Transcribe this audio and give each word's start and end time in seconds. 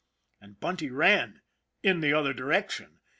"And 0.41 0.59
Bunty 0.59 0.89
ran 0.89 1.43
in 1.83 1.99
the 1.99 2.11
other 2.11 2.33
direction. 2.33 3.01